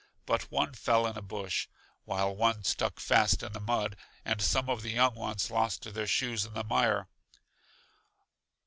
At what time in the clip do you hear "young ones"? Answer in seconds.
4.89-5.51